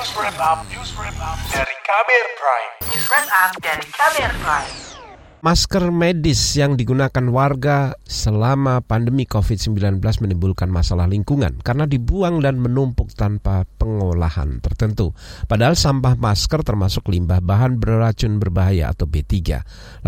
News 0.00 0.16
Wrap 0.16 0.40
Up, 0.40 0.64
News 0.72 0.96
Wrap 0.96 1.12
Up 1.20 1.36
dari 1.52 1.76
Kamer 1.84 2.26
Prime. 2.40 2.72
News 2.88 3.04
Wrap 3.12 3.28
Up 3.36 3.52
dari 3.60 3.84
Kamer 3.84 4.32
Prime. 4.40 4.72
Masker 5.44 5.92
medis 5.92 6.40
yang 6.56 6.72
digunakan 6.72 7.20
warga 7.28 7.92
selama 8.08 8.80
pandemi 8.80 9.28
COVID-19 9.28 10.00
menimbulkan 10.00 10.72
masalah 10.72 11.04
lingkungan 11.04 11.60
karena 11.60 11.84
dibuang 11.84 12.40
dan 12.40 12.64
menumpuk 12.64 13.12
tanpa 13.12 13.68
pengolahan 13.76 14.64
tertentu. 14.64 15.12
Padahal 15.44 15.76
sampah 15.76 16.16
masker 16.16 16.64
termasuk 16.64 17.04
limbah 17.12 17.44
bahan 17.44 17.76
beracun 17.76 18.40
berbahaya 18.40 18.96
atau 18.96 19.04
B3. 19.04 19.36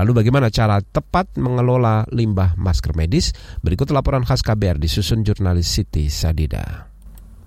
Lalu 0.01 0.25
bagaimana 0.25 0.49
cara 0.49 0.81
tepat 0.81 1.37
mengelola 1.37 2.09
limbah 2.09 2.57
masker 2.57 2.97
medis? 2.97 3.37
Berikut 3.61 3.93
laporan 3.93 4.25
khas 4.25 4.41
KBR 4.41 4.81
disusun 4.81 5.21
jurnalis 5.21 5.69
Siti 5.69 6.09
Sadida. 6.09 6.92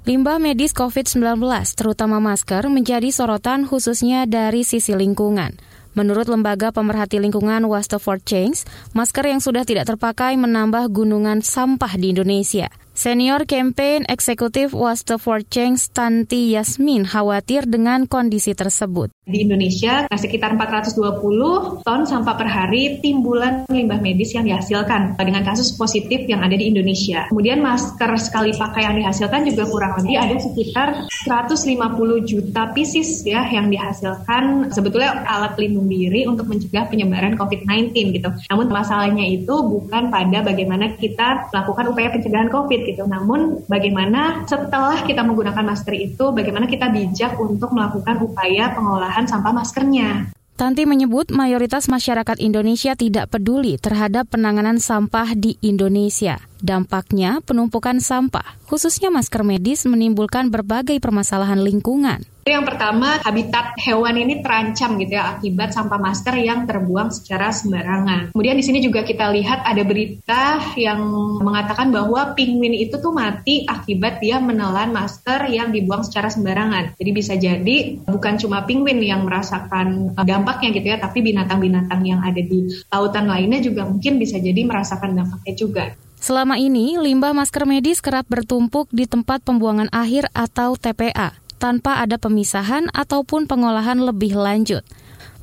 Limbah 0.06 0.38
medis 0.38 0.70
COVID-19, 0.78 1.42
terutama 1.74 2.22
masker, 2.22 2.70
menjadi 2.70 3.10
sorotan 3.10 3.66
khususnya 3.66 4.30
dari 4.30 4.62
sisi 4.62 4.94
lingkungan. 4.94 5.58
Menurut 5.98 6.30
Lembaga 6.30 6.70
Pemerhati 6.70 7.18
Lingkungan 7.18 7.66
Waste 7.66 7.98
for 7.98 8.22
Change, 8.22 8.70
masker 8.94 9.26
yang 9.26 9.42
sudah 9.42 9.66
tidak 9.66 9.90
terpakai 9.90 10.38
menambah 10.38 10.94
gunungan 10.94 11.42
sampah 11.42 11.98
di 11.98 12.14
Indonesia. 12.14 12.70
Senior 12.94 13.50
Campaign 13.50 14.06
Eksekutif 14.06 14.78
Waste 14.78 15.18
for 15.18 15.42
Change 15.42 15.90
Tanti 15.90 16.54
Yasmin 16.54 17.10
khawatir 17.10 17.66
dengan 17.66 18.06
kondisi 18.06 18.54
tersebut. 18.54 19.15
Di 19.26 19.42
Indonesia, 19.42 20.06
sekitar 20.06 20.54
420 20.54 21.82
ton 21.82 22.06
sampah 22.06 22.38
per 22.38 22.46
hari 22.46 23.02
timbulan 23.02 23.66
limbah 23.66 23.98
medis 23.98 24.38
yang 24.38 24.46
dihasilkan 24.46 25.18
dengan 25.18 25.42
kasus 25.42 25.74
positif 25.74 26.30
yang 26.30 26.46
ada 26.46 26.54
di 26.54 26.70
Indonesia. 26.70 27.26
Kemudian 27.34 27.58
masker 27.58 28.22
sekali 28.22 28.54
pakai 28.54 28.86
yang 28.86 29.02
dihasilkan 29.02 29.50
juga 29.50 29.66
kurang 29.66 29.98
lebih 29.98 30.22
ada 30.22 30.38
sekitar 30.38 31.10
150 31.26 32.22
juta 32.22 32.70
pieces 32.70 33.26
ya 33.26 33.50
yang 33.50 33.74
dihasilkan 33.74 34.70
sebetulnya 34.70 35.26
alat 35.26 35.58
pelindung 35.58 35.90
diri 35.90 36.30
untuk 36.30 36.46
mencegah 36.46 36.86
penyebaran 36.86 37.34
COVID-19 37.34 38.22
gitu. 38.22 38.30
Namun 38.30 38.70
masalahnya 38.70 39.26
itu 39.26 39.58
bukan 39.58 40.14
pada 40.14 40.46
bagaimana 40.46 40.94
kita 41.02 41.50
melakukan 41.50 41.98
upaya 41.98 42.14
pencegahan 42.14 42.54
COVID 42.54 42.80
gitu. 42.94 43.10
Namun 43.10 43.66
bagaimana 43.66 44.46
setelah 44.46 45.02
kita 45.02 45.26
menggunakan 45.26 45.66
masker 45.66 45.98
itu, 45.98 46.30
bagaimana 46.30 46.70
kita 46.70 46.94
bijak 46.94 47.34
untuk 47.42 47.74
melakukan 47.74 48.22
upaya 48.22 48.70
pengolahan 48.70 49.15
sampah 49.24 49.56
maskernya. 49.56 50.36
Tanti 50.56 50.88
menyebut 50.88 51.36
mayoritas 51.36 51.92
masyarakat 51.92 52.40
Indonesia 52.40 52.96
tidak 52.96 53.28
peduli 53.28 53.76
terhadap 53.76 54.32
penanganan 54.32 54.80
sampah 54.80 55.36
di 55.36 55.60
Indonesia. 55.60 56.40
Dampaknya, 56.64 57.44
penumpukan 57.44 58.00
sampah, 58.00 58.56
khususnya 58.64 59.12
masker 59.12 59.44
medis, 59.44 59.84
menimbulkan 59.84 60.52
berbagai 60.52 60.96
permasalahan 61.04 61.60
lingkungan. 61.60 62.24
Yang 62.46 62.78
pertama, 62.78 63.18
habitat 63.26 63.74
hewan 63.82 64.22
ini 64.22 64.46
terancam 64.46 65.02
gitu 65.02 65.18
ya 65.18 65.34
akibat 65.34 65.74
sampah 65.74 65.98
masker 65.98 66.38
yang 66.38 66.70
terbuang 66.70 67.10
secara 67.10 67.50
sembarangan. 67.50 68.38
Kemudian 68.38 68.54
di 68.54 68.62
sini 68.62 68.86
juga 68.86 69.02
kita 69.02 69.34
lihat 69.34 69.66
ada 69.66 69.82
berita 69.82 70.62
yang 70.78 71.10
mengatakan 71.42 71.90
bahwa 71.90 72.38
penguin 72.38 72.78
itu 72.78 73.02
tuh 73.02 73.10
mati 73.18 73.66
akibat 73.66 74.22
dia 74.22 74.38
menelan 74.38 74.94
masker 74.94 75.50
yang 75.50 75.74
dibuang 75.74 76.06
secara 76.06 76.30
sembarangan. 76.30 76.94
Jadi 77.02 77.12
bisa 77.18 77.34
jadi 77.34 77.98
bukan 78.06 78.38
cuma 78.38 78.62
penguin 78.62 79.02
yang 79.02 79.26
merasakan 79.26 80.14
dampaknya 80.14 80.70
gitu 80.78 80.88
ya, 80.94 81.02
tapi 81.02 81.26
binatang-binatang 81.26 82.06
yang 82.06 82.22
ada 82.22 82.46
di 82.46 82.70
lautan 82.94 83.26
lainnya 83.26 83.58
juga 83.66 83.90
mungkin 83.90 84.22
bisa 84.22 84.38
jadi 84.38 84.62
merasakan 84.70 85.18
dampaknya 85.18 85.54
juga. 85.58 85.84
Selama 86.22 86.62
ini, 86.62 86.94
limbah 87.02 87.34
masker 87.34 87.66
medis 87.66 88.06
kerap 88.06 88.30
bertumpuk 88.30 88.86
di 88.94 89.10
tempat 89.10 89.42
pembuangan 89.42 89.90
akhir 89.90 90.30
atau 90.30 90.78
TPA 90.78 91.42
tanpa 91.58 92.04
ada 92.04 92.20
pemisahan 92.20 92.92
ataupun 92.92 93.48
pengolahan 93.50 94.00
lebih 94.00 94.36
lanjut. 94.36 94.84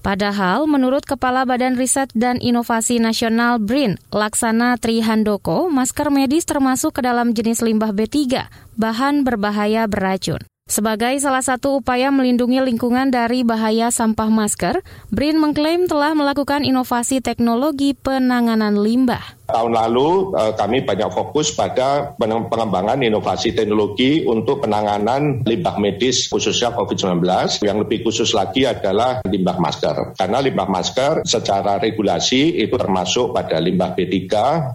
Padahal, 0.03 0.67
menurut 0.67 1.07
Kepala 1.07 1.47
Badan 1.47 1.79
Riset 1.79 2.11
dan 2.19 2.43
Inovasi 2.43 2.99
Nasional 2.99 3.63
BRIN, 3.63 4.03
Laksana 4.11 4.75
Trihandoko, 4.75 5.71
masker 5.71 6.11
medis 6.11 6.43
termasuk 6.43 6.99
ke 6.99 7.07
dalam 7.07 7.31
jenis 7.31 7.63
limbah 7.63 7.95
B3, 7.95 8.51
bahan 8.75 9.23
berbahaya 9.23 9.87
beracun. 9.87 10.43
Sebagai 10.67 11.15
salah 11.23 11.43
satu 11.43 11.79
upaya 11.79 12.11
melindungi 12.11 12.59
lingkungan 12.67 13.15
dari 13.15 13.47
bahaya 13.47 13.95
sampah 13.95 14.27
masker, 14.27 14.83
BRIN 15.15 15.39
mengklaim 15.39 15.87
telah 15.87 16.19
melakukan 16.19 16.67
inovasi 16.67 17.23
teknologi 17.23 17.95
penanganan 17.95 18.83
limbah 18.83 19.42
tahun 19.53 19.73
lalu 19.77 20.33
eh, 20.35 20.53
kami 20.57 20.83
banyak 20.83 21.11
fokus 21.13 21.53
pada 21.53 22.17
pengembangan 22.19 22.99
inovasi 23.05 23.53
teknologi 23.53 24.25
untuk 24.25 24.65
penanganan 24.65 25.45
limbah 25.45 25.77
medis 25.77 26.33
khususnya 26.33 26.73
COVID-19. 26.73 27.21
Yang 27.63 27.79
lebih 27.87 27.99
khusus 28.09 28.33
lagi 28.33 28.65
adalah 28.65 29.21
limbah 29.29 29.61
masker. 29.61 30.17
Karena 30.17 30.41
limbah 30.41 30.69
masker 30.69 31.29
secara 31.29 31.77
regulasi 31.77 32.59
itu 32.59 32.75
termasuk 32.75 33.37
pada 33.37 33.61
limbah 33.61 33.93
B3, 33.93 34.17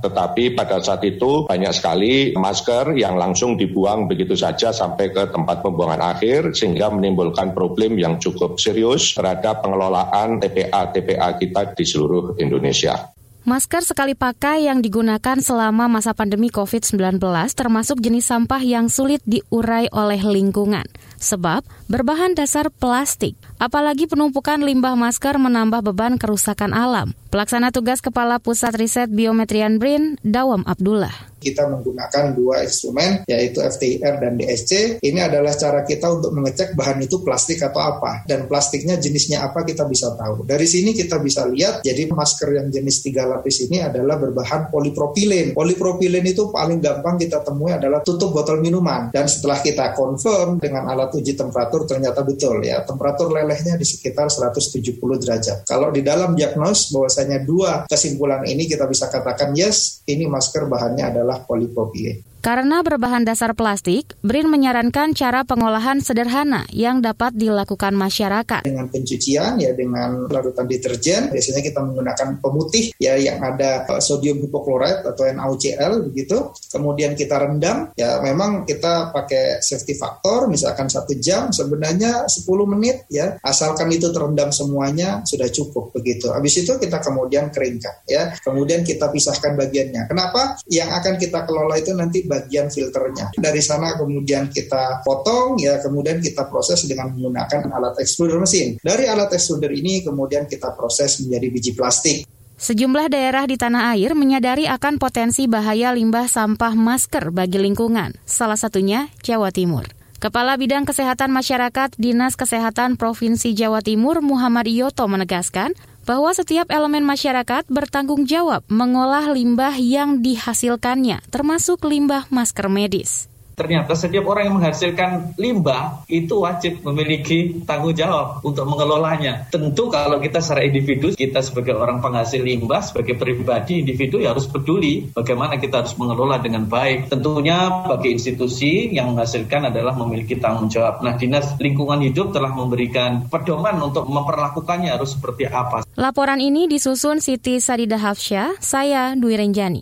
tetapi 0.06 0.54
pada 0.54 0.80
saat 0.80 1.02
itu 1.04 1.50
banyak 1.50 1.74
sekali 1.74 2.38
masker 2.38 2.94
yang 2.94 3.18
langsung 3.18 3.58
dibuang 3.58 4.06
begitu 4.06 4.38
saja 4.38 4.70
sampai 4.70 5.10
ke 5.10 5.34
tempat 5.34 5.66
pembuangan 5.66 6.14
akhir 6.14 6.54
sehingga 6.54 6.94
menimbulkan 6.94 7.58
problem 7.58 7.98
yang 7.98 8.22
cukup 8.22 8.62
serius 8.62 9.18
terhadap 9.18 9.66
pengelolaan 9.66 10.38
TPA-TPA 10.38 11.30
kita 11.42 11.62
di 11.74 11.86
seluruh 11.88 12.38
Indonesia. 12.38 13.17
Masker 13.48 13.80
sekali 13.80 14.12
pakai 14.12 14.68
yang 14.68 14.84
digunakan 14.84 15.40
selama 15.40 15.88
masa 15.88 16.12
pandemi 16.12 16.52
COVID-19 16.52 17.16
termasuk 17.56 18.04
jenis 18.04 18.28
sampah 18.28 18.60
yang 18.60 18.92
sulit 18.92 19.24
diurai 19.24 19.88
oleh 19.96 20.20
lingkungan. 20.20 20.84
Sebab 21.16 21.64
berbahan 21.88 22.36
dasar 22.36 22.68
plastik. 22.68 23.40
Apalagi 23.56 24.04
penumpukan 24.04 24.60
limbah 24.60 25.00
masker 25.00 25.40
menambah 25.40 25.80
beban 25.80 26.20
kerusakan 26.20 26.76
alam. 26.76 27.16
Pelaksana 27.38 27.70
tugas 27.70 28.02
Kepala 28.02 28.42
Pusat 28.42 28.74
Riset 28.82 29.10
Biometrian 29.14 29.78
BRIN, 29.78 30.18
Dawam 30.26 30.66
Abdullah 30.66 31.14
kita 31.38 31.70
menggunakan 31.70 32.34
dua 32.34 32.66
instrumen 32.66 33.24
yaitu 33.30 33.62
FTIR 33.62 34.20
dan 34.20 34.36
DSC. 34.36 35.02
Ini 35.02 35.20
adalah 35.30 35.54
cara 35.54 35.86
kita 35.86 36.10
untuk 36.10 36.34
mengecek 36.34 36.74
bahan 36.74 37.00
itu 37.06 37.22
plastik 37.22 37.62
atau 37.62 37.82
apa 37.82 38.26
dan 38.26 38.50
plastiknya 38.50 38.98
jenisnya 38.98 39.46
apa 39.46 39.64
kita 39.64 39.86
bisa 39.86 40.18
tahu. 40.18 40.44
Dari 40.44 40.66
sini 40.66 40.92
kita 40.92 41.22
bisa 41.22 41.46
lihat 41.48 41.86
jadi 41.86 42.10
masker 42.10 42.50
yang 42.58 42.68
jenis 42.74 43.06
tiga 43.06 43.30
lapis 43.30 43.70
ini 43.70 43.82
adalah 43.86 44.18
berbahan 44.18 44.74
polipropilen. 44.74 45.54
Polipropilen 45.54 46.26
itu 46.26 46.50
paling 46.50 46.82
gampang 46.82 47.22
kita 47.22 47.46
temui 47.46 47.72
adalah 47.74 48.02
tutup 48.02 48.34
botol 48.34 48.60
minuman 48.60 49.14
dan 49.14 49.30
setelah 49.30 49.62
kita 49.62 49.94
confirm 49.94 50.58
dengan 50.58 50.90
alat 50.90 51.14
uji 51.14 51.38
temperatur 51.38 51.86
ternyata 51.86 52.26
betul 52.26 52.60
ya 52.66 52.82
temperatur 52.84 53.32
lelehnya 53.32 53.78
di 53.78 53.86
sekitar 53.86 54.28
170 54.28 54.98
derajat. 54.98 55.58
Kalau 55.70 55.94
di 55.94 56.02
dalam 56.02 56.34
diagnos 56.34 56.90
bahwasanya 56.92 57.27
dua 57.44 57.84
kesimpulan 57.90 58.48
ini 58.48 58.64
kita 58.64 58.88
bisa 58.88 59.12
katakan 59.12 59.52
yes 59.52 60.02
ini 60.08 60.24
masker 60.26 60.72
bahannya 60.72 61.12
adalah 61.12 61.44
polipropilin. 61.44 62.37
Karena 62.48 62.80
berbahan 62.80 63.28
dasar 63.28 63.52
plastik, 63.60 64.16
BRIN 64.24 64.48
menyarankan 64.48 65.12
cara 65.12 65.44
pengolahan 65.44 66.00
sederhana 66.00 66.64
yang 66.72 67.04
dapat 67.04 67.36
dilakukan 67.36 67.92
masyarakat. 67.92 68.64
Dengan 68.64 68.88
pencucian 68.88 69.60
ya 69.60 69.76
dengan 69.76 70.32
larutan 70.32 70.64
deterjen, 70.64 71.28
biasanya 71.28 71.60
kita 71.60 71.84
menggunakan 71.84 72.40
pemutih 72.40 72.96
ya 73.04 73.20
yang 73.20 73.44
ada 73.44 73.84
eh, 73.92 74.00
sodium 74.00 74.40
hipochlorite 74.40 75.04
atau 75.04 75.28
NaOCl 75.28 76.08
begitu. 76.08 76.56
Kemudian 76.72 77.20
kita 77.20 77.36
rendam, 77.36 77.92
ya 78.00 78.24
memang 78.24 78.64
kita 78.64 79.12
pakai 79.12 79.60
safety 79.60 80.00
factor 80.00 80.48
misalkan 80.48 80.88
satu 80.88 81.20
jam 81.20 81.52
sebenarnya 81.52 82.32
10 82.32 82.48
menit 82.72 83.12
ya 83.12 83.36
asalkan 83.44 83.92
itu 83.92 84.08
terendam 84.16 84.56
semuanya 84.56 85.20
sudah 85.28 85.52
cukup 85.52 85.92
begitu. 85.92 86.32
Habis 86.32 86.64
itu 86.64 86.80
kita 86.80 87.04
kemudian 87.04 87.52
keringkan 87.52 88.08
ya. 88.08 88.32
Kemudian 88.40 88.88
kita 88.88 89.12
pisahkan 89.12 89.60
bagiannya. 89.60 90.08
Kenapa? 90.08 90.56
Yang 90.72 90.90
akan 90.96 91.14
kita 91.20 91.40
kelola 91.44 91.76
itu 91.76 91.92
nanti 91.92 92.37
bagian 92.38 92.70
filternya. 92.70 93.34
Dari 93.34 93.62
sana 93.66 93.98
kemudian 93.98 94.54
kita 94.54 95.02
potong 95.02 95.58
ya 95.58 95.82
kemudian 95.82 96.22
kita 96.22 96.46
proses 96.46 96.86
dengan 96.86 97.10
menggunakan 97.18 97.74
alat 97.74 97.98
extruder 97.98 98.38
mesin. 98.38 98.78
Dari 98.78 99.10
alat 99.10 99.34
extruder 99.34 99.74
ini 99.74 100.06
kemudian 100.06 100.46
kita 100.46 100.78
proses 100.78 101.18
menjadi 101.26 101.48
biji 101.50 101.72
plastik. 101.74 102.30
Sejumlah 102.58 103.14
daerah 103.14 103.46
di 103.46 103.54
tanah 103.54 103.94
air 103.94 104.18
menyadari 104.18 104.66
akan 104.66 104.98
potensi 104.98 105.46
bahaya 105.46 105.94
limbah 105.94 106.26
sampah 106.26 106.74
masker 106.74 107.30
bagi 107.30 107.62
lingkungan, 107.62 108.18
salah 108.26 108.58
satunya 108.58 109.14
Jawa 109.22 109.54
Timur. 109.54 109.86
Kepala 110.18 110.58
Bidang 110.58 110.90
Kesehatan 110.90 111.30
Masyarakat 111.30 111.94
Dinas 112.02 112.34
Kesehatan 112.34 112.98
Provinsi 112.98 113.54
Jawa 113.54 113.86
Timur 113.86 114.26
Muhammad 114.26 114.66
Yoto 114.66 115.06
menegaskan 115.06 115.78
bahwa 116.08 116.32
setiap 116.32 116.72
elemen 116.72 117.04
masyarakat 117.04 117.68
bertanggung 117.68 118.24
jawab 118.24 118.64
mengolah 118.72 119.28
limbah 119.36 119.76
yang 119.76 120.24
dihasilkannya, 120.24 121.20
termasuk 121.28 121.84
limbah 121.84 122.24
masker 122.32 122.72
medis. 122.72 123.28
Ternyata 123.58 123.98
setiap 123.98 124.30
orang 124.30 124.54
yang 124.54 124.56
menghasilkan 124.62 125.34
limbah 125.34 126.06
itu 126.06 126.46
wajib 126.46 126.86
memiliki 126.86 127.66
tanggung 127.66 127.98
jawab 127.98 128.46
untuk 128.46 128.70
mengelolanya. 128.70 129.50
Tentu 129.50 129.90
kalau 129.90 130.22
kita 130.22 130.38
secara 130.38 130.62
individu, 130.62 131.18
kita 131.18 131.42
sebagai 131.42 131.74
orang 131.74 131.98
penghasil 131.98 132.38
limbah, 132.38 132.86
sebagai 132.86 133.18
pribadi 133.18 133.82
individu 133.82 134.22
ya 134.22 134.38
harus 134.38 134.46
peduli 134.46 135.10
bagaimana 135.10 135.58
kita 135.58 135.82
harus 135.82 135.98
mengelola 135.98 136.38
dengan 136.38 136.70
baik. 136.70 137.10
Tentunya 137.10 137.90
bagi 137.90 138.14
institusi 138.14 138.94
yang 138.94 139.18
menghasilkan 139.18 139.74
adalah 139.74 139.98
memiliki 139.98 140.38
tanggung 140.38 140.70
jawab. 140.70 141.02
Nah, 141.02 141.18
Dinas 141.18 141.58
Lingkungan 141.58 142.06
Hidup 142.06 142.38
telah 142.38 142.54
memberikan 142.54 143.26
pedoman 143.26 143.82
untuk 143.82 144.06
memperlakukannya 144.06 144.94
harus 144.94 145.18
seperti 145.18 145.50
apa. 145.50 145.82
Laporan 145.98 146.38
ini 146.38 146.70
disusun 146.70 147.18
Siti 147.18 147.58
Sadida 147.58 147.98
Hafsyah, 147.98 148.62
saya 148.62 149.18
Dwi 149.18 149.34
Renjani. 149.34 149.82